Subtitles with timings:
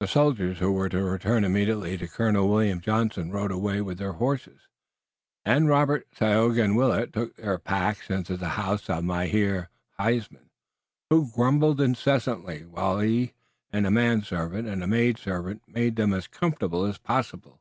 [0.00, 4.14] The soldiers, who were to return immediately to Colonel William Johnson, rode away with their
[4.14, 4.62] horses,
[5.44, 10.50] and Robert, Tayoga and Willet took their packs into the house of Mynheer Huysman,
[11.08, 13.34] who grumbled incessantly while he
[13.72, 17.60] and a manservant and a maidservant made them as comfortable as possible.